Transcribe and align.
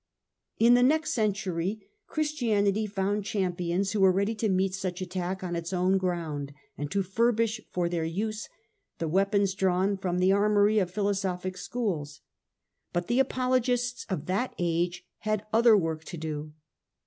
In 0.57 0.73
the 0.73 0.81
next 0.81 1.13
century 1.13 1.87
Christianity 2.07 2.87
found 2.87 3.23
champions 3.23 3.91
who 3.91 3.99
were 3.99 4.11
ready 4.11 4.33
to 4.33 4.49
meet 4.49 4.73
such 4.73 4.99
attack 4.99 5.43
on 5.43 5.55
its 5.55 5.71
own 5.71 5.99
ground, 5.99 6.55
and 6.75 6.89
to 6.89 7.03
furbish 7.03 7.61
for 7.69 7.87
their 7.87 8.03
use 8.03 8.49
the 8.97 9.07
weapons 9.07 9.53
drawn 9.53 9.97
from 9.97 10.17
the 10.17 10.31
armoury 10.31 10.79
of 10.79 10.89
philosophic 10.89 11.55
schools. 11.55 12.21
But 12.91 13.09
the 13.09 13.19
Apologists 13.19 14.07
of 14.09 14.25
that 14.25 14.55
age 14.57 15.05
had 15.19 15.45
other 15.53 15.77
work 15.77 16.03
to 16.05 16.17
do. 16.17 16.53